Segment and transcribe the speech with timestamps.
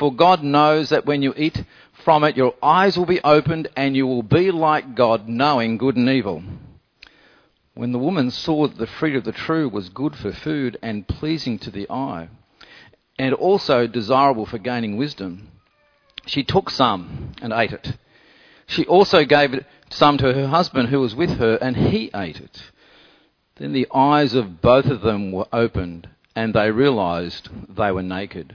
[0.00, 1.62] For God knows that when you eat
[1.92, 5.94] from it, your eyes will be opened and you will be like God, knowing good
[5.94, 6.42] and evil.
[7.74, 11.06] When the woman saw that the fruit of the tree was good for food and
[11.06, 12.30] pleasing to the eye,
[13.18, 15.48] and also desirable for gaining wisdom,
[16.24, 17.98] she took some and ate it.
[18.66, 22.70] She also gave some to her husband who was with her, and he ate it.
[23.56, 28.54] Then the eyes of both of them were opened, and they realized they were naked.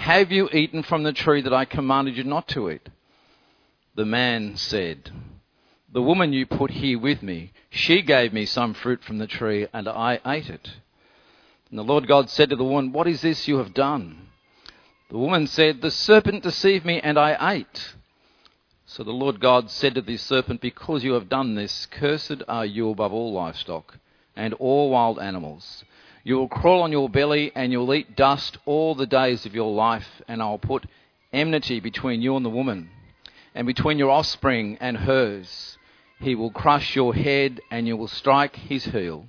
[0.00, 2.88] Have you eaten from the tree that I commanded you not to eat?
[3.96, 5.10] The man said,
[5.92, 9.66] The woman you put here with me, she gave me some fruit from the tree,
[9.74, 10.70] and I ate it.
[11.68, 14.28] And the Lord God said to the woman, What is this you have done?
[15.10, 17.94] The woman said, The serpent deceived me, and I ate.
[18.86, 22.64] So the Lord God said to the serpent, Because you have done this, cursed are
[22.64, 23.98] you above all livestock
[24.34, 25.84] and all wild animals.
[26.22, 29.72] You will crawl on your belly and you'll eat dust all the days of your
[29.72, 30.86] life, and I'll put
[31.32, 32.90] enmity between you and the woman,
[33.54, 35.78] and between your offspring and hers.
[36.18, 39.26] He will crush your head, and you will strike his heel.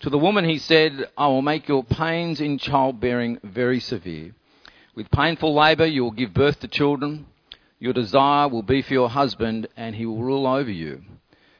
[0.00, 4.34] To the woman he said, I will make your pains in childbearing very severe.
[4.96, 7.26] With painful labour you will give birth to children.
[7.78, 11.02] Your desire will be for your husband, and he will rule over you.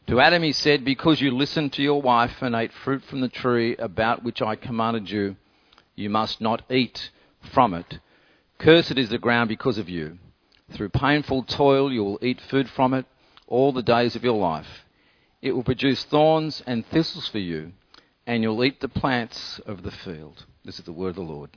[0.09, 3.28] To Adam he said, Because you listened to your wife and ate fruit from the
[3.28, 5.37] tree about which I commanded you,
[5.97, 7.99] you must not eat from it.
[8.59, 10.19] Cursed is the ground because of you.
[10.71, 13.06] Through painful toil you will eat food from it
[13.49, 14.84] all the days of your life.
[15.43, 17.72] It will produce thorns and thistles for you,
[18.27, 20.47] and you'll eat the plants of the field.
[20.65, 21.50] This is the word of the Lord.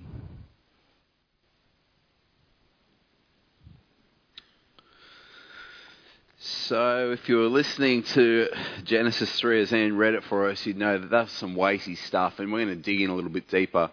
[6.52, 8.48] So, if you were listening to
[8.84, 12.40] Genesis 3 as Anne read it for us, you'd know that that's some weighty stuff,
[12.40, 13.92] and we're going to dig in a little bit deeper.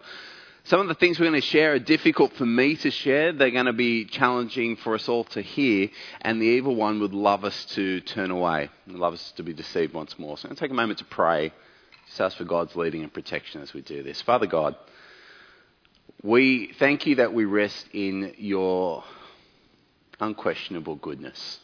[0.63, 3.31] Some of the things we're going to share are difficult for me to share.
[3.31, 5.89] They're going to be challenging for us all to hear,
[6.21, 9.53] and the evil one would love us to turn away, and love us to be
[9.53, 10.35] deceived once more.
[10.35, 11.53] So, I'm going to take a moment to pray,
[12.07, 14.19] just ask for God's leading and protection as we do this.
[14.23, 14.75] Father God,
[16.23, 19.03] we thank you that we rest in your
[20.19, 21.59] unquestionable goodness.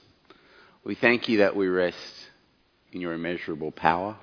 [0.86, 1.98] We thank you that we rest
[2.92, 4.18] in your immeasurable power.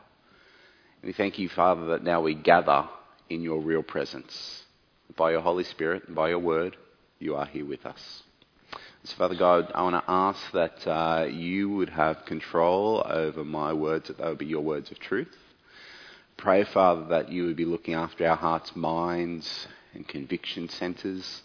[1.03, 2.87] We thank you, Father, that now we gather
[3.31, 4.65] in your real presence.
[5.17, 6.77] By your Holy Spirit and by your word,
[7.19, 8.25] you are here with us.
[9.05, 13.73] So, Father God, I want to ask that uh, you would have control over my
[13.73, 15.35] words, that they would be your words of truth.
[16.37, 21.41] Pray, Father, that you would be looking after our hearts, minds, and conviction centers,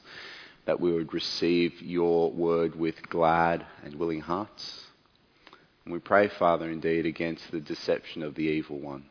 [0.66, 4.85] that we would receive your word with glad and willing hearts.
[5.86, 9.06] And we pray, Father, indeed, against the deception of the evil one.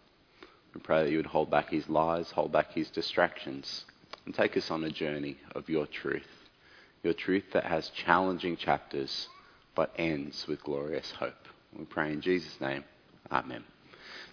[0.75, 3.85] We pray that you would hold back his lies, hold back his distractions,
[4.27, 6.27] and take us on a journey of your truth.
[7.05, 9.29] Your truth that has challenging chapters,
[9.77, 11.35] but ends with glorious hope.
[11.79, 12.85] We pray in Jesus' name.
[13.31, 13.65] Amen.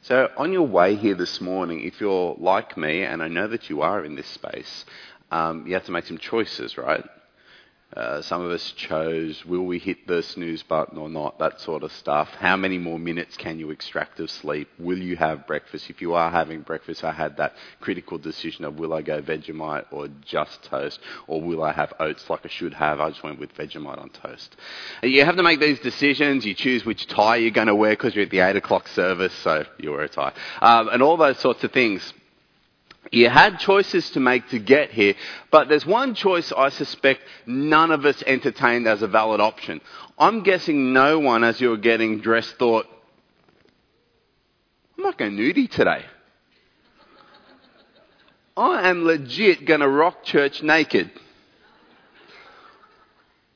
[0.01, 3.69] So, on your way here this morning, if you're like me, and I know that
[3.69, 4.85] you are in this space,
[5.29, 7.05] um, you have to make some choices, right?
[7.95, 11.37] Uh, some of us chose, will we hit the snooze button or not?
[11.39, 12.29] That sort of stuff.
[12.39, 14.69] How many more minutes can you extract of sleep?
[14.79, 15.89] Will you have breakfast?
[15.89, 19.85] If you are having breakfast, I had that critical decision of will I go Vegemite
[19.91, 20.99] or just toast?
[21.27, 23.01] Or will I have oats like I should have?
[23.01, 24.55] I just went with Vegemite on toast.
[25.01, 26.45] And you have to make these decisions.
[26.45, 29.33] You choose which tie you're going to wear because you're at the 8 o'clock service,
[29.43, 30.33] so you wear a tie.
[30.61, 32.13] Um, and all those sorts of things.
[33.09, 35.15] You had choices to make to get here,
[35.49, 39.81] but there's one choice I suspect none of us entertained as a valid option.
[40.19, 42.85] I'm guessing no one, as you were getting dressed, thought,
[44.97, 46.05] I'm not going nudie today.
[48.55, 51.09] I am legit going to rock church naked.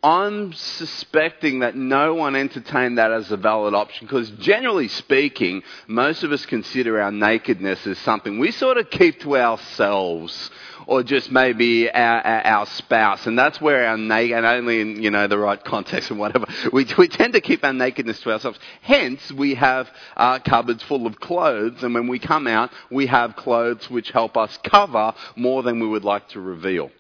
[0.05, 6.21] I'm suspecting that no one entertained that as a valid option because, generally speaking, most
[6.21, 10.51] of us consider our nakedness as something we sort of keep to ourselves
[10.85, 13.25] or just maybe our, our spouse.
[13.25, 16.45] And that's where our naked, and only in, you know, the right context and whatever,
[16.71, 18.59] we, we tend to keep our nakedness to ourselves.
[18.83, 23.35] Hence, we have uh, cupboards full of clothes, and when we come out, we have
[23.35, 26.91] clothes which help us cover more than we would like to reveal.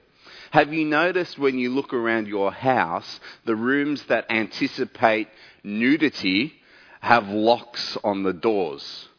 [0.55, 5.27] Have you noticed when you look around your house, the rooms that anticipate
[5.65, 6.53] nudity
[7.01, 9.09] have locks on the doors?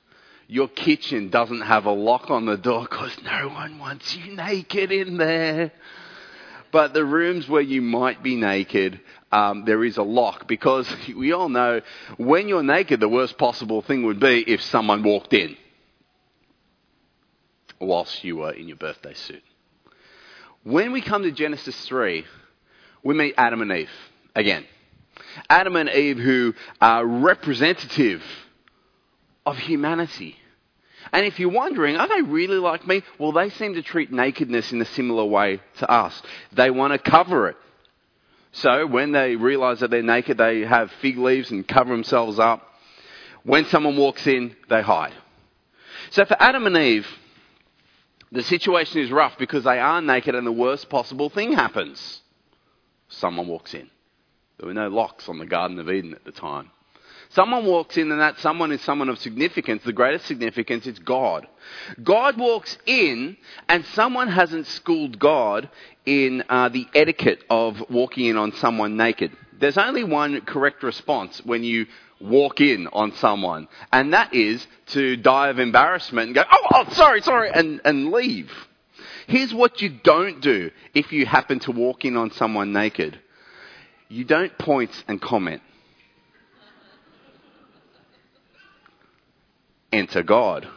[0.48, 4.90] Your kitchen doesn't have a lock on the door because no one wants you naked
[4.90, 5.72] in there.
[6.72, 8.98] But the rooms where you might be naked,
[9.30, 11.82] um, there is a lock because we all know
[12.16, 15.54] when you're naked, the worst possible thing would be if someone walked in
[17.78, 19.42] whilst you were in your birthday suit.
[20.66, 22.24] When we come to Genesis 3,
[23.04, 23.88] we meet Adam and Eve
[24.34, 24.64] again.
[25.48, 28.20] Adam and Eve, who are representative
[29.46, 30.34] of humanity.
[31.12, 33.02] And if you're wondering, are they really like me?
[33.16, 36.20] Well, they seem to treat nakedness in a similar way to us.
[36.50, 37.56] They want to cover it.
[38.50, 42.66] So when they realize that they're naked, they have fig leaves and cover themselves up.
[43.44, 45.14] When someone walks in, they hide.
[46.10, 47.06] So for Adam and Eve,
[48.32, 52.23] the situation is rough because they are naked and the worst possible thing happens.
[53.08, 53.88] Someone walks in.
[54.58, 56.70] There were no locks on the Garden of Eden at the time.
[57.31, 59.82] Someone walks in, and that someone is someone of significance.
[59.82, 61.46] The greatest significance is God.
[62.02, 63.37] God walks in,
[63.69, 65.69] and someone hasn't schooled God
[66.05, 69.32] in uh, the etiquette of walking in on someone naked.
[69.58, 71.87] There's only one correct response when you
[72.20, 76.92] walk in on someone, and that is to die of embarrassment and go, oh, oh
[76.92, 78.50] sorry, sorry, and, and leave.
[79.26, 83.20] Here's what you don't do if you happen to walk in on someone naked
[84.08, 85.60] you don't point and comment.
[89.92, 90.69] enter God.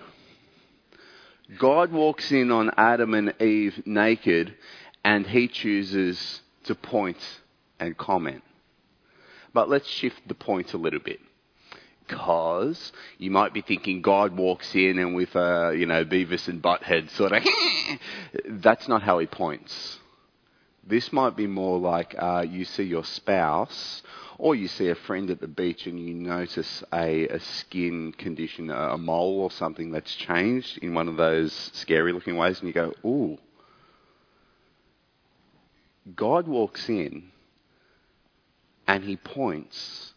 [1.57, 4.56] God walks in on Adam and Eve naked
[5.03, 7.18] and he chooses to point
[7.80, 8.44] and comment.
[9.53, 11.19] But let's shift the point a little bit.
[12.09, 16.61] Because you might be thinking God walks in and with, uh, you know, Beavis and
[16.61, 17.44] Butthead sort of,
[18.61, 20.00] that's not how he points.
[20.85, 24.01] This might be more like uh, you see your spouse
[24.39, 28.71] or you see a friend at the beach and you notice a, a skin condition,
[28.71, 32.67] a, a mole or something that's changed in one of those scary looking ways, and
[32.67, 33.38] you go, ooh.
[36.15, 37.25] God walks in
[38.88, 40.15] and he points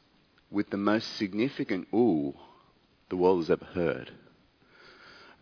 [0.52, 2.34] with the most significant ooh
[3.08, 4.12] the world has ever heard.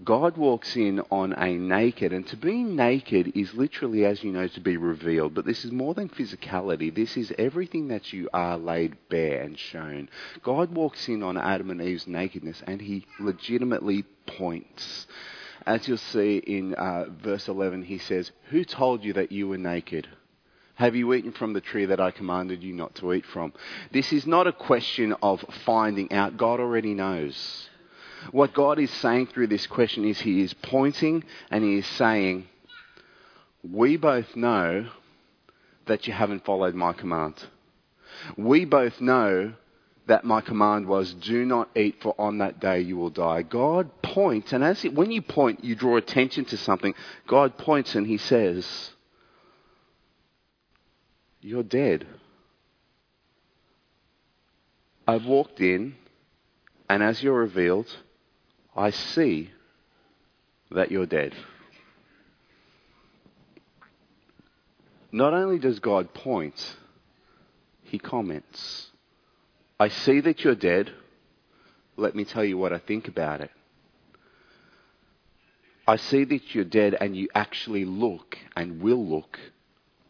[0.03, 4.49] God walks in on a naked, and to be naked is literally, as you know,
[4.49, 5.35] to be revealed.
[5.35, 6.95] But this is more than physicality.
[6.95, 10.09] This is everything that you are laid bare and shown.
[10.43, 15.07] God walks in on Adam and Eve's nakedness, and he legitimately points.
[15.67, 19.59] As you'll see in uh, verse 11, he says, Who told you that you were
[19.59, 20.09] naked?
[20.81, 23.53] Have you eaten from the tree that I commanded you not to eat from?
[23.93, 26.38] This is not a question of finding out.
[26.38, 27.69] God already knows.
[28.31, 32.49] What God is saying through this question is He is pointing and He is saying,
[33.62, 34.88] We both know
[35.85, 37.35] that you haven't followed my command.
[38.38, 39.53] We both know
[40.06, 43.43] that my command was, Do not eat, for on that day you will die.
[43.43, 46.95] God points, and as it, when you point, you draw attention to something.
[47.26, 48.93] God points and He says,
[51.42, 52.06] You're dead.
[55.06, 55.94] I've walked in,
[56.88, 57.88] and as you're revealed,
[58.76, 59.50] I see
[60.70, 61.35] that you're dead.
[65.12, 66.76] Not only does God point,
[67.82, 68.90] he comments.
[69.80, 70.92] I see that you're dead.
[71.97, 73.50] Let me tell you what I think about it.
[75.88, 79.40] I see that you're dead and you actually look and will look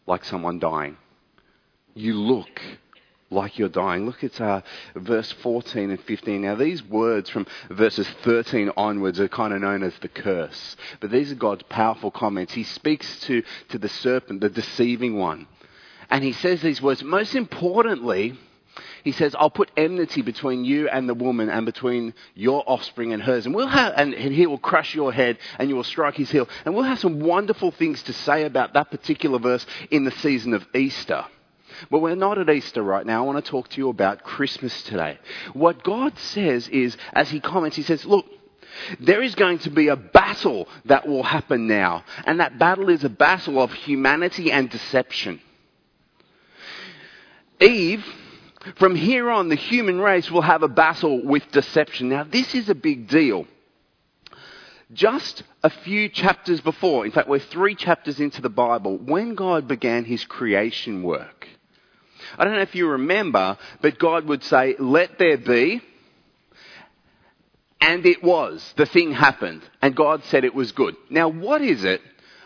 [0.05, 0.97] like someone dying.
[1.93, 2.61] You look
[3.31, 4.05] like you're dying.
[4.05, 4.61] Look at uh,
[4.95, 6.41] verse 14 and 15.
[6.41, 10.75] Now, these words from verses 13 onwards are kind of known as the curse.
[10.99, 12.53] But these are God's powerful comments.
[12.53, 15.47] He speaks to, to the serpent, the deceiving one.
[16.09, 17.03] And he says these words.
[17.03, 18.37] Most importantly,
[19.03, 23.23] he says, I'll put enmity between you and the woman and between your offspring and
[23.23, 23.45] hers.
[23.45, 26.49] And, we'll have, and he will crush your head and you will strike his heel.
[26.65, 30.53] And we'll have some wonderful things to say about that particular verse in the season
[30.53, 31.25] of Easter.
[31.89, 33.23] But we're not at Easter right now.
[33.23, 35.17] I want to talk to you about Christmas today.
[35.53, 38.25] What God says is, as He comments, He says, Look,
[38.99, 42.03] there is going to be a battle that will happen now.
[42.25, 45.41] And that battle is a battle of humanity and deception.
[47.59, 48.05] Eve,
[48.75, 52.09] from here on, the human race will have a battle with deception.
[52.09, 53.45] Now, this is a big deal.
[54.93, 59.67] Just a few chapters before, in fact, we're three chapters into the Bible, when God
[59.67, 61.47] began his creation work.
[62.37, 65.81] I don't know if you remember, but God would say, Let there be.
[67.79, 68.73] And it was.
[68.77, 69.63] The thing happened.
[69.81, 70.95] And God said it was good.
[71.09, 72.01] Now, what is it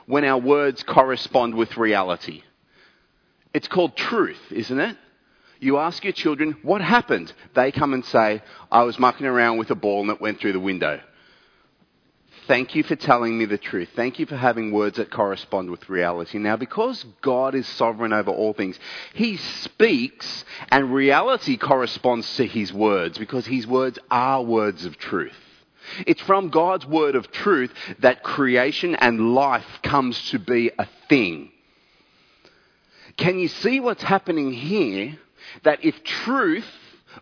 [0.05, 2.41] when our words correspond with reality?
[3.53, 4.97] It's called truth, isn't it?
[5.59, 7.31] You ask your children, what happened?
[7.53, 10.53] They come and say, I was mucking around with a ball and it went through
[10.53, 11.01] the window.
[12.47, 13.89] Thank you for telling me the truth.
[13.95, 16.37] Thank you for having words that correspond with reality.
[16.37, 18.79] Now, because God is sovereign over all things,
[19.13, 25.33] He speaks and reality corresponds to His words because His words are words of truth.
[26.05, 31.51] It's from God's word of truth that creation and life comes to be a thing.
[33.17, 35.17] Can you see what's happening here?
[35.63, 36.67] That if truth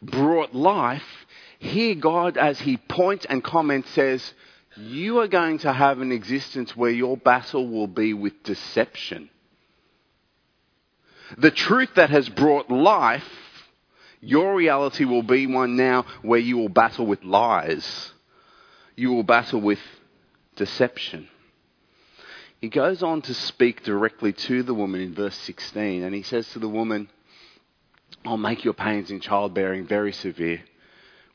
[0.02, 1.04] brought life,
[1.60, 4.34] here God, as He points and comments, says,
[4.76, 9.30] you are going to have an existence where your battle will be with deception.
[11.38, 13.28] The truth that has brought life,
[14.20, 18.12] your reality will be one now where you will battle with lies.
[18.96, 19.80] You will battle with
[20.56, 21.28] deception.
[22.62, 26.48] He goes on to speak directly to the woman in verse 16, and he says
[26.50, 27.10] to the woman,
[28.26, 30.62] I'll make your pains in childbearing very severe.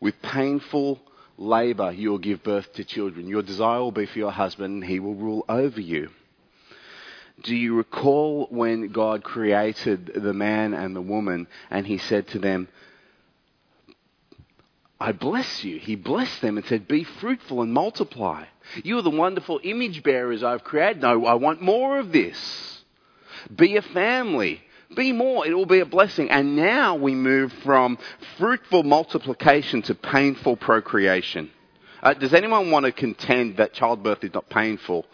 [0.00, 1.00] With painful
[1.38, 3.28] labor, you will give birth to children.
[3.28, 6.10] Your desire will be for your husband, and he will rule over you.
[7.42, 12.38] Do you recall when God created the man and the woman and he said to
[12.38, 12.68] them,
[15.00, 15.78] I bless you.
[15.78, 18.46] He blessed them and said, Be fruitful and multiply.
[18.82, 21.02] You are the wonderful image bearers I've created.
[21.02, 22.82] No, I want more of this.
[23.54, 24.60] Be a family.
[24.94, 25.46] Be more.
[25.46, 26.30] It will be a blessing.
[26.30, 27.98] And now we move from
[28.38, 31.50] fruitful multiplication to painful procreation.
[32.02, 35.04] Uh, does anyone want to contend that childbirth is not painful?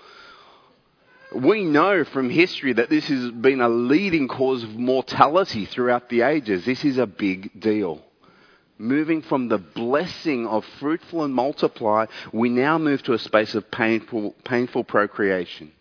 [1.34, 6.22] We know from history that this has been a leading cause of mortality throughout the
[6.22, 6.64] ages.
[6.64, 8.02] This is a big deal.
[8.78, 13.70] Moving from the blessing of fruitful and multiply, we now move to a space of
[13.70, 15.72] painful, painful procreation.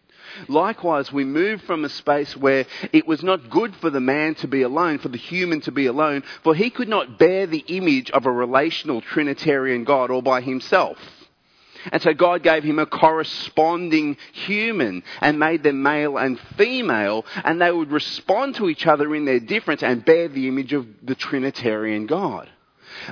[0.47, 4.47] Likewise, we move from a space where it was not good for the man to
[4.47, 8.11] be alone, for the human to be alone, for he could not bear the image
[8.11, 10.97] of a relational Trinitarian God all by himself.
[11.91, 17.61] And so God gave him a corresponding human and made them male and female, and
[17.61, 21.15] they would respond to each other in their difference and bear the image of the
[21.15, 22.49] Trinitarian God.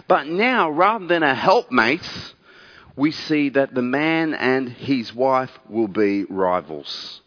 [0.08, 2.08] But now, rather than a helpmate,
[2.96, 7.22] we see that the man and his wife will be rivals.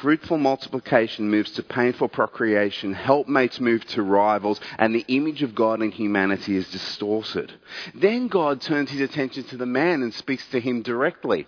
[0.00, 5.82] Fruitful multiplication moves to painful procreation, helpmates move to rivals, and the image of God
[5.82, 7.52] in humanity is distorted.
[7.94, 11.46] Then God turns his attention to the man and speaks to him directly.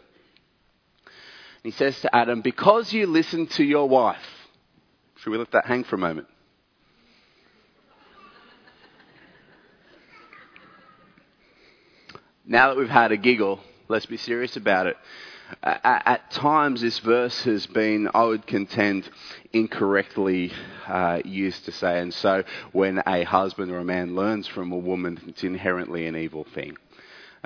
[1.65, 4.25] He says to Adam, Because you listened to your wife.
[5.17, 6.29] Should we let that hang for a moment?
[12.47, 14.97] Now that we've had a giggle, let's be serious about it.
[15.63, 19.09] At, times, this verse has been, I would contend,
[19.53, 20.53] incorrectly
[20.87, 24.77] uh, used to say, and so when a husband or a man learns from a
[24.77, 26.77] woman, it's inherently an evil thing.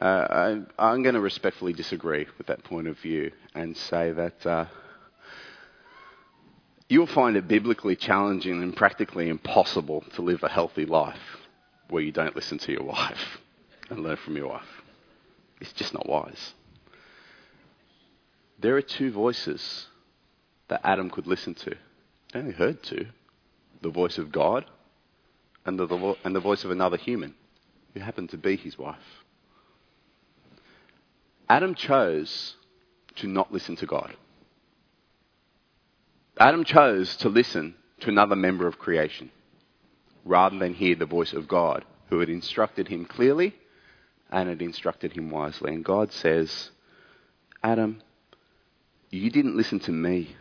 [0.00, 4.47] Uh, I, am going to respectfully disagree with that point of view and say that
[4.47, 4.67] uh,
[6.88, 11.38] you'll find it biblically challenging and practically impossible to live a healthy life
[11.90, 13.38] where you don't listen to your wife
[13.90, 14.77] and learn from your wife.
[15.60, 16.54] It's just not wise.
[18.60, 19.86] There are two voices
[20.68, 21.70] that Adam could listen to.
[22.32, 23.06] He only heard two
[23.80, 24.64] the voice of God
[25.64, 27.34] and the, the, and the voice of another human
[27.94, 29.22] who happened to be his wife.
[31.48, 32.56] Adam chose
[33.16, 34.16] to not listen to God.
[36.38, 39.30] Adam chose to listen to another member of creation
[40.24, 43.54] rather than hear the voice of God who had instructed him clearly
[44.30, 45.75] and had instructed him wisely.
[45.75, 46.70] And God says,
[47.62, 48.02] Adam,
[49.11, 50.37] you didn't listen to me.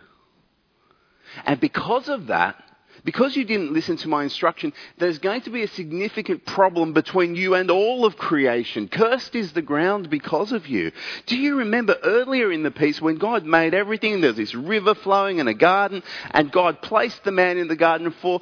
[1.46, 2.64] And because of that,
[3.04, 7.36] because you didn't listen to my instruction, there's going to be a significant problem between
[7.36, 8.88] you and all of creation.
[8.88, 10.92] Cursed is the ground because of you.
[11.26, 14.20] Do you remember earlier in the piece when God made everything?
[14.20, 18.12] There's this river flowing and a garden, and God placed the man in the garden
[18.22, 18.42] for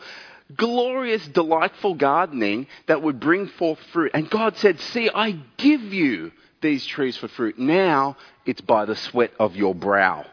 [0.55, 4.11] glorious, delightful gardening that would bring forth fruit.
[4.13, 7.57] And God said, See, I give you these trees for fruit.
[7.57, 10.25] Now it's by the sweat of your brow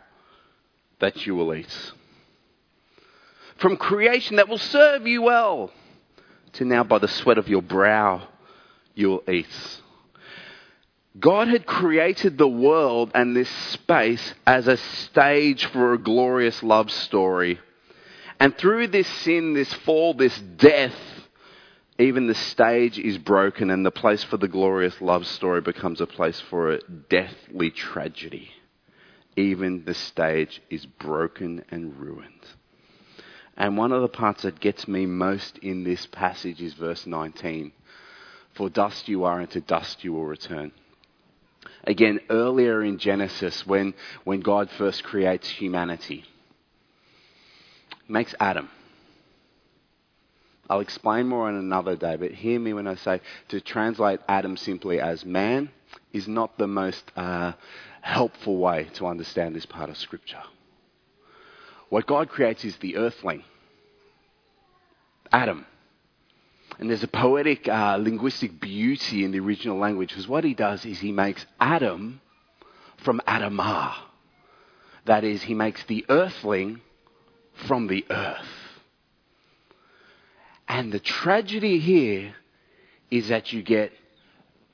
[1.01, 1.93] that you will eat.
[3.57, 5.71] from creation that will serve you well,
[6.55, 8.27] to now by the sweat of your brow
[8.95, 9.47] you'll eat.
[11.19, 16.91] God had created the world and this space as a stage for a glorious love
[16.91, 17.61] story.
[18.43, 20.97] And through this sin, this fall, this death,
[21.97, 26.09] even the stage is broken and the place for the glorious love story becomes a
[26.09, 28.51] place for a deathly tragedy.
[29.37, 32.45] Even the stage is broken and ruined.
[33.57, 37.71] And one of the parts that gets me most in this passage is verse 19.
[38.55, 40.73] For dust you are, and to dust you will return.
[41.85, 43.95] Again, earlier in Genesis, when,
[44.25, 46.25] when God first creates humanity,
[48.13, 48.69] makes Adam.
[50.69, 54.57] I'll explain more on another day, but hear me when I say to translate Adam
[54.57, 55.71] simply as man
[56.13, 57.53] is not the most uh,
[58.03, 60.43] helpful way to understand this part of Scripture.
[61.89, 63.45] What God creates is the earthling,
[65.33, 65.67] Adam.
[66.79, 70.85] And there's a poetic uh, linguistic beauty in the original language because what he does
[70.85, 72.21] is he makes Adam
[72.99, 73.95] from Adamah.
[75.05, 76.81] That is, he makes the earthling
[77.67, 78.47] from the earth.
[80.69, 82.35] And the tragedy here
[83.11, 83.93] is that you get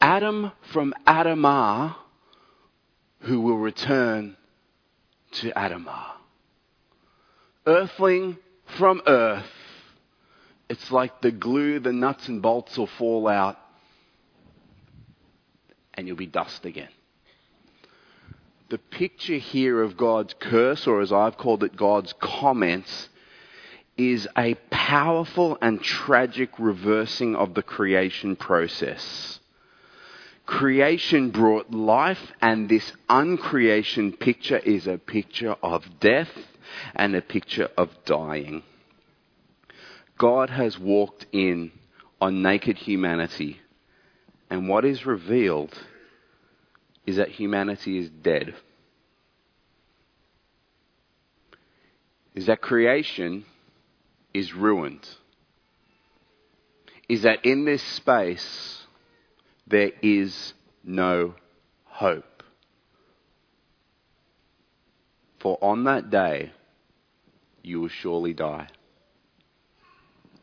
[0.01, 1.97] Adam from Adamah
[3.21, 4.37] who will return
[5.33, 6.13] to Adamah.
[7.67, 8.39] Earthling
[8.77, 9.51] from earth
[10.69, 13.57] it's like the glue, the nuts and bolts will fall out
[15.95, 16.91] and you'll be dust again.
[18.71, 23.09] The picture here of God's curse, or as I've called it, God's comments,
[23.97, 29.41] is a powerful and tragic reversing of the creation process.
[30.45, 36.31] Creation brought life, and this uncreation picture is a picture of death
[36.95, 38.63] and a picture of dying.
[40.19, 41.73] God has walked in
[42.21, 43.61] on naked humanity,
[44.51, 45.75] and what is revealed
[47.09, 48.55] is that humanity is dead.
[52.35, 53.47] Is that creation
[54.35, 55.09] is ruined.
[57.09, 58.83] Is that in this space
[59.67, 60.53] there is
[60.85, 61.35] no
[61.87, 62.43] hope.
[65.41, 66.53] For on that day
[67.63, 68.69] you will surely die.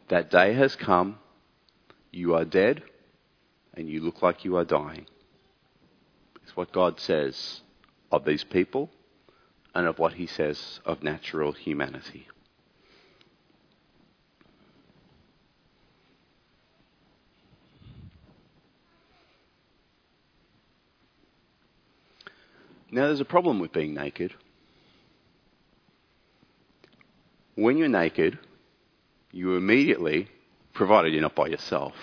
[0.07, 1.19] That day has come.
[2.11, 2.81] You are dead
[3.75, 5.05] and you look like you are dying.
[6.55, 7.61] What God says
[8.11, 8.89] of these people
[9.73, 12.27] and of what he says of natural humanity.
[22.89, 24.33] Now, there's a problem with being naked.
[27.55, 28.39] When you're naked,
[29.33, 30.29] you immediately,
[30.73, 31.93] provided you're not by yourself,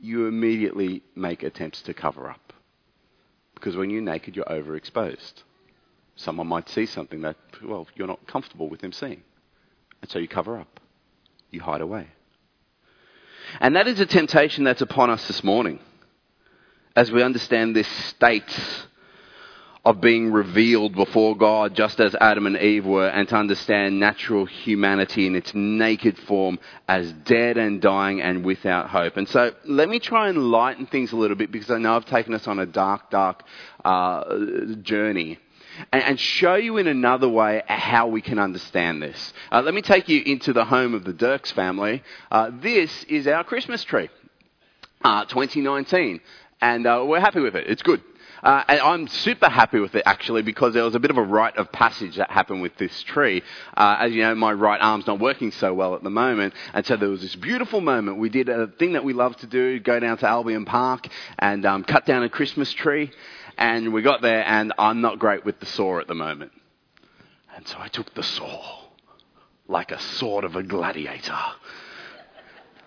[0.00, 2.52] you immediately make attempts to cover up.
[3.54, 5.42] Because when you're naked, you're overexposed.
[6.16, 9.22] Someone might see something that, well, you're not comfortable with them seeing.
[10.02, 10.80] And so you cover up.
[11.50, 12.08] You hide away.
[13.60, 15.78] And that is a temptation that's upon us this morning
[16.96, 18.42] as we understand this state
[19.84, 24.46] of being revealed before God, just as Adam and Eve were, and to understand natural
[24.46, 29.18] humanity in its naked form as dead and dying and without hope.
[29.18, 32.06] And so let me try and lighten things a little bit because I know I've
[32.06, 33.44] taken us on a dark, dark
[33.84, 35.38] uh, journey.
[35.92, 39.32] And, show you in another way how we can understand this.
[39.50, 42.04] Uh, let me take you into the home of the Dirks family.
[42.30, 44.08] Uh, this is our Christmas tree,
[45.02, 46.20] uh, 2019,
[46.60, 47.66] and uh, we're happy with it.
[47.66, 48.00] It's good.
[48.44, 51.22] Uh, and I'm super happy with it actually because there was a bit of a
[51.22, 53.42] rite of passage that happened with this tree.
[53.74, 56.84] Uh, as you know, my right arm's not working so well at the moment, and
[56.84, 58.18] so there was this beautiful moment.
[58.18, 61.64] We did a thing that we love to do: go down to Albion Park and
[61.64, 63.10] um, cut down a Christmas tree.
[63.56, 66.52] And we got there, and I'm not great with the saw at the moment.
[67.56, 68.82] And so I took the saw
[69.68, 71.38] like a sword of a gladiator.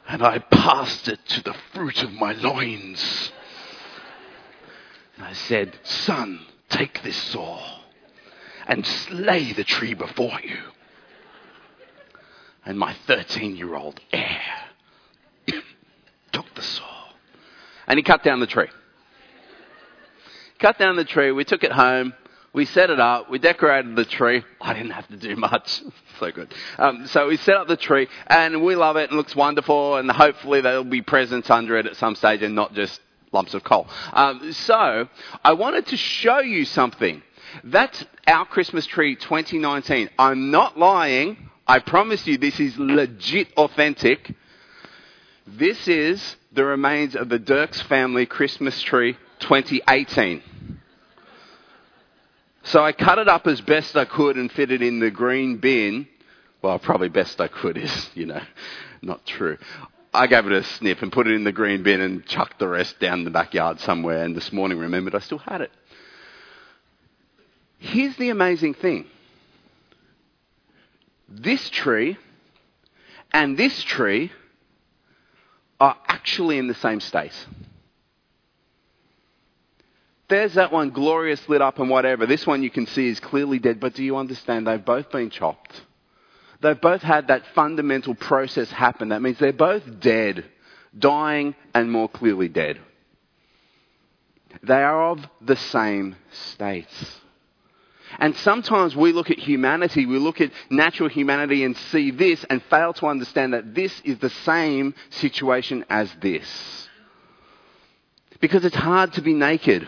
[0.07, 3.31] And I passed it to the fruit of my loins.
[5.19, 7.79] I said, Son, take this saw
[8.67, 10.59] and slay the tree before you.
[12.65, 14.41] And my 13 year old heir
[16.31, 17.05] took the saw
[17.87, 18.67] and he cut down the tree.
[20.59, 22.13] Cut down the tree, we took it home,
[22.51, 24.43] we set it up, we decorated the tree.
[24.59, 25.81] I didn't have to do much.
[26.19, 26.53] so good.
[26.77, 29.97] Um, so we set up the tree and we love it and it looks wonderful
[29.97, 32.99] and hopefully there'll be presents under it at some stage and not just
[33.31, 33.87] lumps of coal.
[34.13, 35.07] Um, so
[35.43, 37.21] I wanted to show you something.
[37.63, 40.09] That's our Christmas tree 2019.
[40.17, 41.49] I'm not lying.
[41.65, 44.33] I promise you, this is legit authentic.
[45.45, 50.41] This is the remains of the Dirks family Christmas tree 2018.
[52.63, 55.57] So I cut it up as best I could and fit it in the green
[55.57, 56.07] bin.
[56.61, 58.41] Well, probably best I could is, you know,
[59.01, 59.57] not true.
[60.17, 62.67] I gave it a sniff and put it in the green bin and chucked the
[62.67, 64.23] rest down the backyard somewhere.
[64.23, 65.71] And this morning remembered I still had it.
[67.77, 69.05] Here's the amazing thing
[71.29, 72.17] this tree
[73.31, 74.31] and this tree
[75.79, 77.33] are actually in the same state.
[80.29, 82.25] There's that one glorious lit up and whatever.
[82.25, 85.29] This one you can see is clearly dead, but do you understand they've both been
[85.29, 85.81] chopped?
[86.61, 89.09] They've both had that fundamental process happen.
[89.09, 90.45] That means they're both dead,
[90.97, 92.79] dying and more clearly dead.
[94.63, 97.21] They are of the same states.
[98.19, 102.63] And sometimes we look at humanity, we look at natural humanity and see this and
[102.63, 106.89] fail to understand that this is the same situation as this.
[108.39, 109.87] Because it's hard to be naked.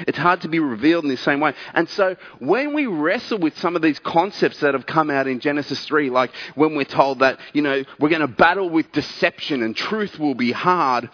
[0.00, 1.54] It's hard to be revealed in the same way.
[1.72, 5.40] And so when we wrestle with some of these concepts that have come out in
[5.40, 9.62] Genesis 3, like when we're told that, you know, we're going to battle with deception
[9.62, 11.10] and truth will be hard,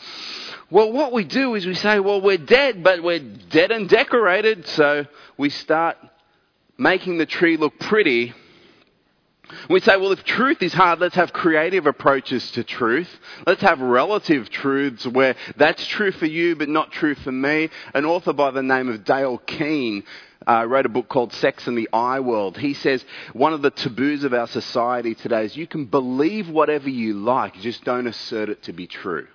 [0.71, 4.66] well, what we do is we say, well, we're dead, but we're dead and decorated.
[4.69, 5.97] So we start
[6.79, 8.33] making the tree look pretty,
[9.68, 13.09] we say, well, if truth is hard, let's have creative approaches to truth.
[13.46, 17.70] Let's have relative truths where that's true for you, but not true for me.
[17.94, 20.05] An author by the name of Dale Kuehne
[20.46, 22.57] uh, wrote a book called Sex and the I World.
[22.57, 26.88] He says one of the taboos of our society today is you can believe whatever
[26.88, 29.27] you like, just don't assert it to be true.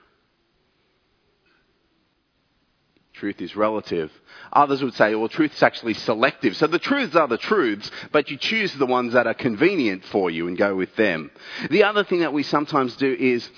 [3.15, 4.12] Truth is relative.
[4.51, 6.58] Others would say, well, truth is actually selective.
[6.58, 10.30] So the truths are the truths, but you choose the ones that are convenient for
[10.30, 11.32] you and go with them.
[11.69, 13.49] The other thing that we sometimes do is,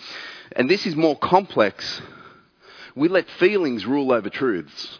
[0.56, 2.02] and this is more complex,
[2.96, 5.00] we let feelings rule over truths.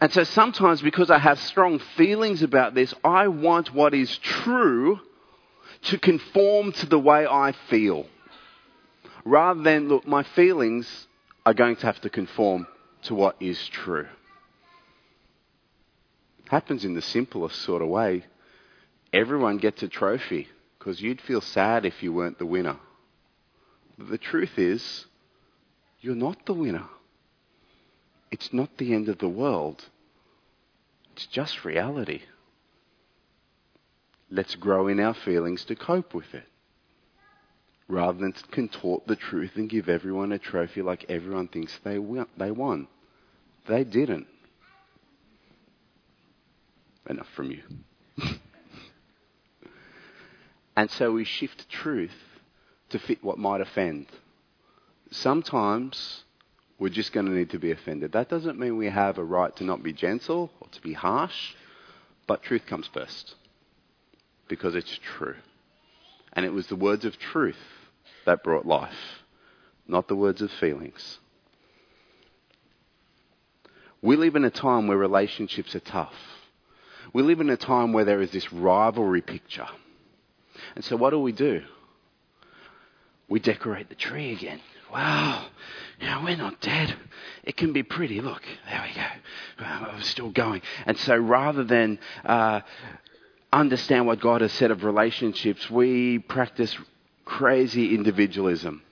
[0.00, 4.98] And so sometimes because I have strong feelings about this, I want what is true
[5.82, 8.06] to conform to the way I feel.
[9.24, 11.06] Rather than, look, my feelings
[11.46, 12.66] are going to have to conform
[13.02, 14.08] to what is true.
[16.48, 18.24] Happens in the simplest sort of way.
[19.12, 22.76] Everyone gets a trophy because you'd feel sad if you weren't the winner.
[23.96, 25.06] But the truth is,
[26.00, 26.88] you're not the winner.
[28.32, 29.84] It's not the end of the world.
[31.12, 32.22] It's just reality.
[34.30, 36.46] Let's grow in our feelings to cope with it
[37.88, 42.88] rather than contort the truth and give everyone a trophy like everyone thinks they won.
[43.68, 44.26] They didn't.
[47.08, 47.62] Enough from you.
[50.76, 52.14] and so we shift truth
[52.90, 54.06] to fit what might offend.
[55.12, 56.24] Sometimes
[56.78, 58.12] we're just going to need to be offended.
[58.12, 61.54] That doesn't mean we have a right to not be gentle or to be harsh,
[62.26, 63.36] but truth comes first
[64.48, 65.36] because it's true.
[66.32, 67.56] And it was the words of truth
[68.26, 69.24] that brought life,
[69.88, 71.18] not the words of feelings.
[74.02, 76.14] We live in a time where relationships are tough.
[77.12, 79.68] We live in a time where there is this rivalry picture.
[80.74, 81.62] And so, what do we do?
[83.28, 84.60] We decorate the tree again.
[84.92, 85.46] Wow,
[86.00, 86.94] know, we're not dead.
[87.42, 88.20] It can be pretty.
[88.20, 89.92] Look, there we go.
[89.92, 90.62] We're still going.
[90.84, 92.60] And so, rather than uh,
[93.52, 96.76] understand what God has said of relationships, we practice
[97.26, 98.82] crazy individualism.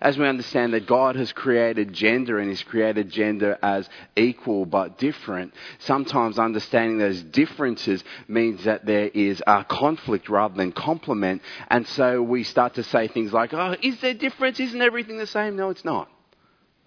[0.00, 4.98] As we understand that God has created gender and He's created gender as equal but
[4.98, 11.42] different, sometimes understanding those differences means that there is a conflict rather than complement.
[11.68, 14.60] And so we start to say things like, oh, is there difference?
[14.60, 15.56] Isn't everything the same?
[15.56, 16.10] No, it's not.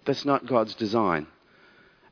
[0.04, 1.26] That's not God's design.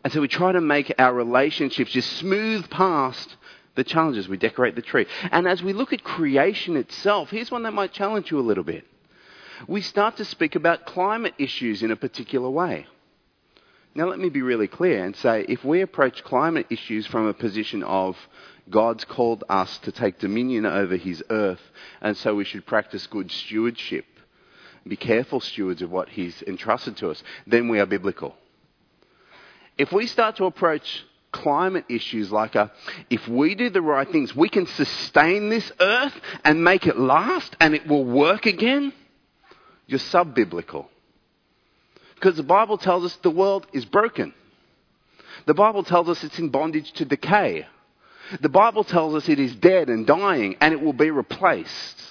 [0.03, 3.37] And so we try to make our relationships just smooth past
[3.79, 4.29] the challenges.
[4.29, 5.07] We decorate the tree.
[5.31, 8.65] And as we look at creation itself, here's one that might challenge you a little
[8.65, 8.85] bit.
[9.67, 12.87] We start to speak about climate issues in a particular way.
[13.95, 17.35] Now, let me be really clear and say if we approach climate issues from a
[17.35, 18.17] position of
[18.69, 21.63] God's called us to take dominion over His earth,
[22.01, 24.05] and so we should practice good stewardship,
[24.87, 28.37] be careful stewards of what He's entrusted to us, then we are biblical.
[29.79, 32.73] If we start to approach climate issues like a,
[33.11, 36.15] if we do the right things, we can sustain this earth
[36.45, 38.93] and make it last and it will work again,
[39.87, 40.89] you're sub biblical.
[42.15, 44.35] Because the Bible tells us the world is broken.
[45.47, 47.67] The Bible tells us it's in bondage to decay.
[48.41, 52.03] The Bible tells us it is dead and dying and it will be replaced.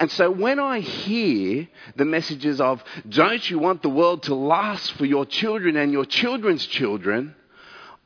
[0.00, 4.92] And so when I hear the messages of, don't you want the world to last
[4.92, 7.34] for your children and your children's children?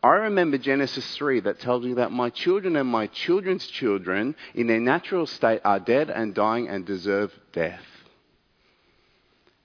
[0.02, 4.66] I remember Genesis 3 that tells me that my children and my children's children in
[4.66, 7.84] their natural state are dead and dying and deserve death.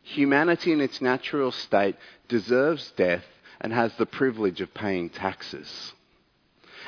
[0.03, 1.95] Humanity in its natural state
[2.27, 3.23] deserves death
[3.61, 5.93] and has the privilege of paying taxes.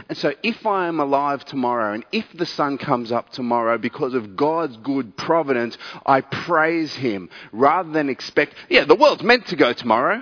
[0.10, 4.14] And so, if I am alive tomorrow and if the sun comes up tomorrow because
[4.14, 9.56] of God's good providence, I praise Him rather than expect, yeah, the world's meant to
[9.56, 10.22] go tomorrow.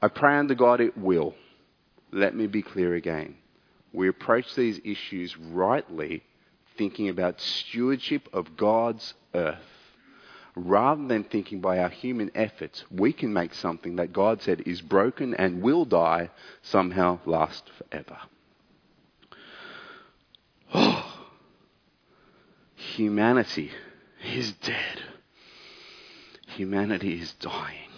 [0.00, 1.34] I pray unto God it will.
[2.14, 3.34] Let me be clear again.
[3.92, 6.22] We approach these issues rightly,
[6.78, 9.58] thinking about stewardship of God's earth.
[10.54, 14.80] Rather than thinking by our human efforts, we can make something that God said is
[14.80, 16.30] broken and will die
[16.62, 18.18] somehow last forever.
[20.72, 21.26] Oh,
[22.76, 23.72] humanity
[24.24, 25.02] is dead.
[26.46, 27.93] Humanity is dying.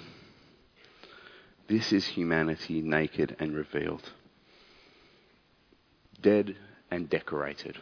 [1.68, 4.12] This is humanity naked and revealed,
[6.20, 6.57] dead
[6.90, 7.79] and decorated.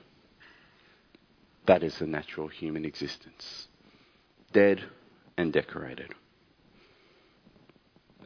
[1.67, 3.69] That is the natural human existence.
[4.53, 4.85] Dead
[5.37, 6.15] and decorated.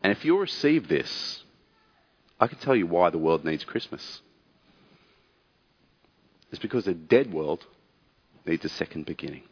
[0.02, 1.42] And if you'll receive this,
[2.40, 4.20] I can tell you why the world needs Christmas.
[6.50, 7.66] It's because a dead world
[8.46, 9.42] needs a second beginning.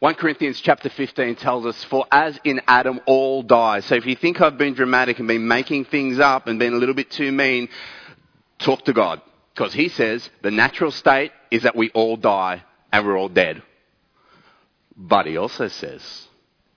[0.00, 3.80] 1 Corinthians chapter 15 tells us, For as in Adam all die.
[3.80, 6.76] So if you think I've been dramatic and been making things up and been a
[6.76, 7.70] little bit too mean,
[8.58, 9.22] talk to God.
[9.54, 13.62] Because he says the natural state is that we all die and we're all dead.
[14.94, 16.28] But he also says,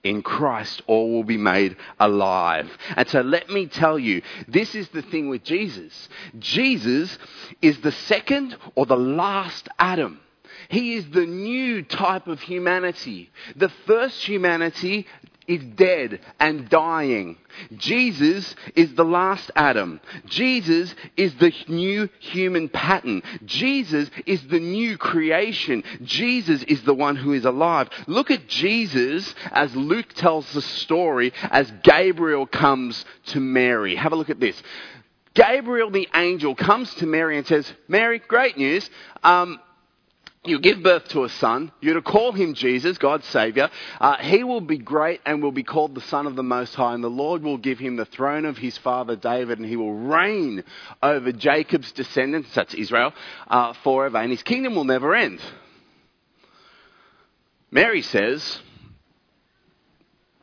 [0.02, 2.70] in Christ all will be made alive.
[2.96, 6.08] And so let me tell you, this is the thing with Jesus.
[6.38, 7.18] Jesus
[7.62, 10.22] is the second or the last Adam.
[10.70, 13.32] He is the new type of humanity.
[13.56, 15.08] The first humanity
[15.48, 17.36] is dead and dying.
[17.76, 20.00] Jesus is the last Adam.
[20.28, 23.24] Jesus is the new human pattern.
[23.46, 25.84] Jesus is the new creation.
[26.04, 27.90] Jesus is the one who is alive.
[28.06, 33.96] Look at Jesus as Luke tells the story as Gabriel comes to Mary.
[33.96, 34.62] Have a look at this.
[35.34, 38.88] Gabriel the angel comes to Mary and says, Mary, great news.
[39.24, 39.60] Um,
[40.46, 41.72] you give birth to a son.
[41.82, 43.70] You're to call him Jesus, God's Savior.
[44.00, 46.94] Uh, he will be great and will be called the Son of the Most High.
[46.94, 49.94] And the Lord will give him the throne of his father David, and he will
[49.94, 50.64] reign
[51.04, 53.14] over Jacob's descendants, that's Israel,
[53.48, 54.18] uh, forever.
[54.18, 55.42] And his kingdom will never end.
[57.70, 58.60] Mary says,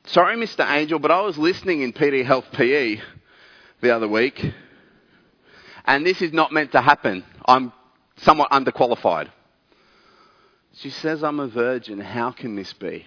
[0.04, 0.68] Sorry, Mr.
[0.70, 3.00] Angel, but I was listening in PD Health PE
[3.80, 4.44] the other week,
[5.86, 7.24] and this is not meant to happen.
[7.44, 7.72] I'm
[8.18, 9.30] somewhat underqualified.
[10.76, 12.00] She says, I'm a virgin.
[12.00, 13.06] How can this be?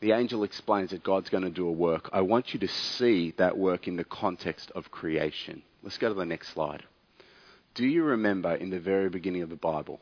[0.00, 2.08] The angel explains that God's going to do a work.
[2.12, 5.62] I want you to see that work in the context of creation.
[5.82, 6.84] Let's go to the next slide.
[7.74, 10.00] Do you remember in the very beginning of the Bible?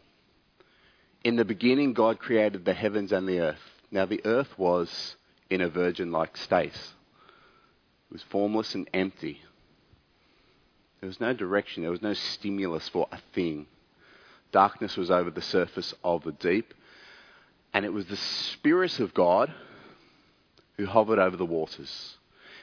[1.24, 3.60] In the beginning, God created the heavens and the earth.
[3.90, 5.16] Now, the earth was
[5.50, 9.40] in a virgin like state, it was formless and empty.
[11.00, 13.66] There was no direction, there was no stimulus for a thing.
[14.54, 16.74] Darkness was over the surface of the deep.
[17.72, 19.52] And it was the Spirit of God
[20.76, 22.16] who hovered over the waters.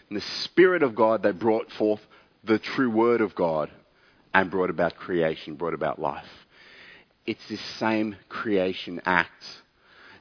[0.07, 1.99] And the Spirit of God that brought forth
[2.45, 3.69] the true Word of God
[4.33, 6.29] and brought about creation, brought about life.
[7.25, 9.43] It's this same creation act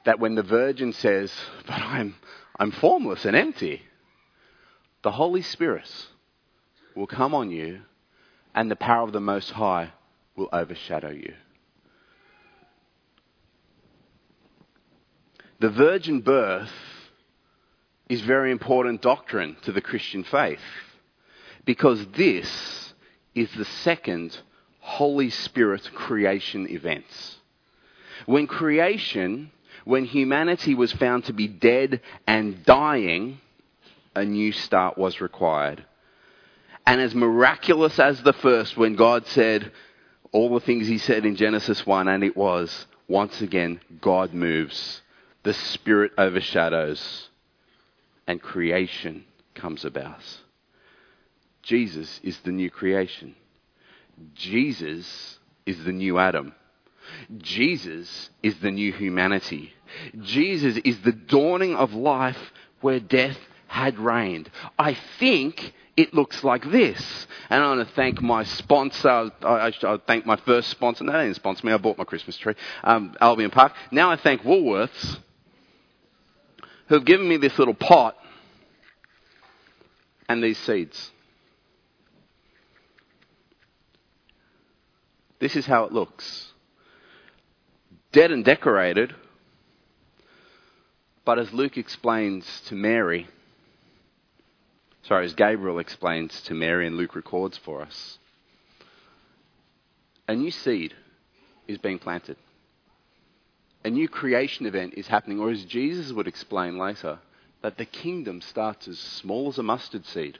[0.03, 1.31] that when the virgin says,
[1.67, 2.15] But I'm,
[2.59, 3.81] I'm formless and empty,
[5.03, 5.89] the Holy Spirit
[6.97, 7.79] will come on you
[8.53, 9.93] and the power of the Most High
[10.35, 11.33] will overshadow you.
[15.61, 16.71] The virgin birth
[18.09, 20.59] is very important doctrine to the Christian faith
[21.65, 22.95] because this
[23.35, 24.35] is the second
[24.79, 27.05] Holy Spirit creation event.
[28.25, 29.51] When creation,
[29.85, 33.39] when humanity was found to be dead and dying,
[34.15, 35.85] a new start was required.
[36.87, 39.71] And as miraculous as the first, when God said
[40.31, 45.03] all the things he said in Genesis 1, and it was, once again, God moves
[45.43, 47.29] the Spirit overshadows,
[48.27, 49.25] and creation
[49.55, 50.21] comes about.
[51.63, 53.35] Jesus is the new creation.
[54.35, 56.53] Jesus is the new Adam.
[57.37, 59.73] Jesus is the new humanity.
[60.21, 62.51] Jesus is the dawning of life
[62.81, 64.49] where death had reigned.
[64.77, 67.27] I think it looks like this.
[67.49, 69.31] And I want to thank my sponsor.
[69.41, 71.03] I, I, thank my first sponsor.
[71.03, 71.73] No, they didn't sponsor me.
[71.73, 73.73] I bought my Christmas tree, um, Albion Park.
[73.91, 75.19] Now I thank Woolworths,
[76.91, 78.17] who have given me this little pot
[80.27, 81.11] and these seeds.
[85.39, 86.51] This is how it looks.
[88.11, 89.15] Dead and decorated,
[91.23, 93.29] but as Luke explains to Mary,
[95.03, 98.17] sorry, as Gabriel explains to Mary and Luke records for us,
[100.27, 100.93] a new seed
[101.69, 102.35] is being planted.
[103.83, 107.19] A new creation event is happening, or as Jesus would explain later,
[107.61, 110.37] that the kingdom starts as small as a mustard seed.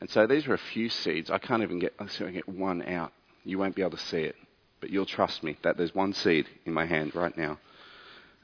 [0.00, 1.30] And so these are a few seeds.
[1.30, 3.12] I can't even get, I can get one out.
[3.44, 4.36] You won't be able to see it.
[4.80, 7.58] But you'll trust me that there's one seed in my hand right now.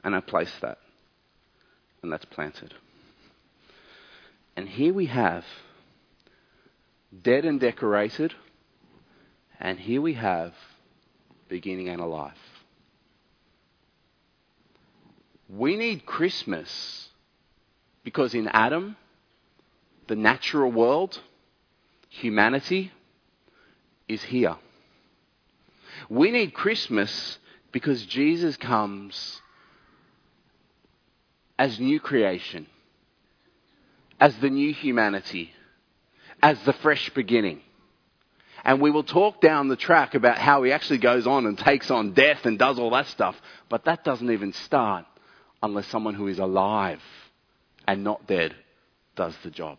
[0.03, 0.79] And I place that.
[2.01, 2.73] And that's planted.
[4.55, 5.45] And here we have
[7.21, 8.33] dead and decorated.
[9.59, 10.53] And here we have
[11.47, 12.37] beginning and alive.
[15.55, 17.09] We need Christmas
[18.03, 18.95] because in Adam,
[20.07, 21.19] the natural world,
[22.09, 22.91] humanity
[24.07, 24.55] is here.
[26.09, 27.37] We need Christmas
[27.71, 29.41] because Jesus comes
[31.59, 32.65] as new creation,
[34.19, 35.51] as the new humanity,
[36.41, 37.61] as the fresh beginning.
[38.63, 41.91] And we will talk down the track about how he actually goes on and takes
[41.91, 43.39] on death and does all that stuff.
[43.69, 45.05] But that doesn't even start
[45.63, 47.01] unless someone who is alive
[47.87, 48.53] and not dead
[49.15, 49.77] does the job.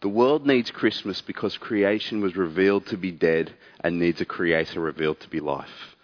[0.00, 4.80] The world needs Christmas because creation was revealed to be dead and needs a creator
[4.80, 5.96] revealed to be life.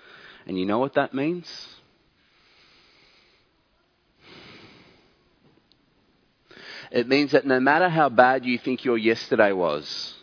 [0.47, 1.47] And you know what that means?
[6.91, 10.15] It means that no matter how bad you think your yesterday was,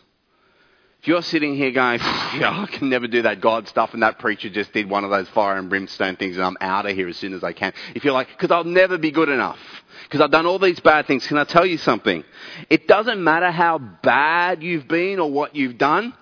[1.08, 4.50] you're sitting here going, yeah, I can never do that God stuff, and that preacher
[4.50, 7.16] just did one of those fire and brimstone things, and I'm out of here as
[7.16, 7.72] soon as I can.
[7.94, 9.58] If you're like, because I'll never be good enough,
[10.04, 12.22] because I've done all these bad things, can I tell you something?
[12.68, 16.12] It doesn't matter how bad you've been or what you've done,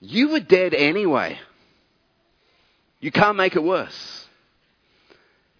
[0.00, 1.38] you were dead anyway.
[3.00, 4.26] You can't make it worse.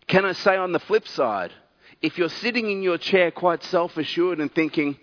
[0.07, 1.53] Can I say on the flip side,
[2.01, 4.97] if you're sitting in your chair quite self assured and thinking,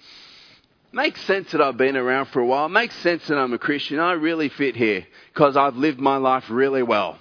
[0.96, 2.70] Makes sense that I've been around for a while.
[2.70, 4.00] Makes sense that I'm a Christian.
[4.00, 7.20] I really fit here because I've lived my life really well.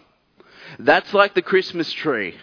[0.78, 2.36] That's like the Christmas tree.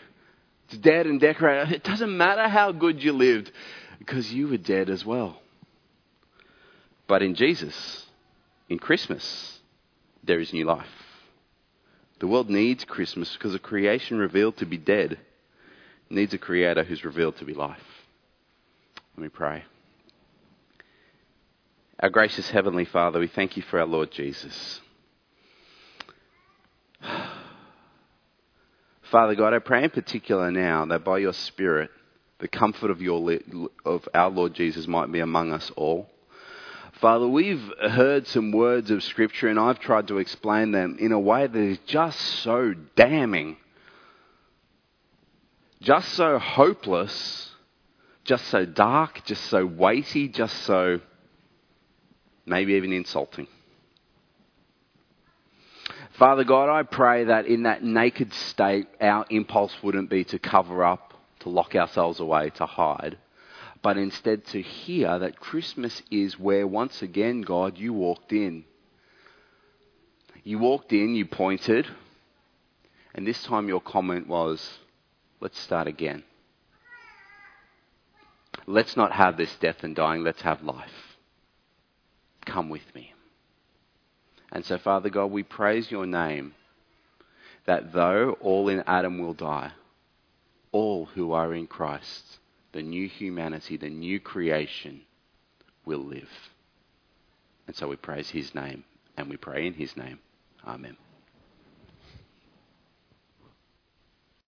[0.67, 1.71] It's dead and decorated.
[1.71, 3.49] It doesn't matter how good you lived
[3.97, 5.37] because you were dead as well.
[7.07, 8.07] But in Jesus,
[8.67, 9.61] in Christmas,
[10.25, 10.85] there is new life.
[12.19, 15.17] The world needs Christmas because a creation revealed to be dead
[16.09, 17.79] needs a creator who's revealed to be life.
[19.15, 19.63] Let me pray.
[22.01, 24.81] Our gracious Heavenly Father, we thank you for our Lord Jesus.
[29.03, 31.91] Father God, I pray in particular now that by your Spirit,
[32.39, 33.37] the comfort of, your,
[33.85, 36.09] of our Lord Jesus might be among us all.
[36.93, 41.19] Father, we've heard some words of Scripture and I've tried to explain them in a
[41.19, 43.57] way that is just so damning,
[45.81, 47.51] just so hopeless,
[48.23, 50.99] just so dark, just so weighty, just so
[52.45, 53.47] maybe even insulting.
[56.13, 60.83] Father God, I pray that in that naked state, our impulse wouldn't be to cover
[60.83, 63.17] up, to lock ourselves away, to hide,
[63.81, 68.65] but instead to hear that Christmas is where once again, God, you walked in.
[70.43, 71.87] You walked in, you pointed,
[73.13, 74.79] and this time your comment was,
[75.39, 76.23] let's start again.
[78.67, 81.10] Let's not have this death and dying, let's have life.
[82.45, 83.13] Come with me.
[84.51, 86.53] And so, Father God, we praise your name
[87.65, 89.71] that though all in Adam will die,
[90.71, 92.39] all who are in Christ,
[92.71, 95.01] the new humanity, the new creation,
[95.85, 96.29] will live.
[97.67, 98.83] And so we praise his name
[99.17, 100.19] and we pray in his name.
[100.65, 100.97] Amen.